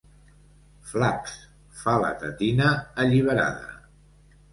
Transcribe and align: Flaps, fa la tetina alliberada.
Flaps, 0.91 1.35
fa 1.81 1.93
la 2.03 2.09
tetina 2.23 2.71
alliberada. 3.05 3.71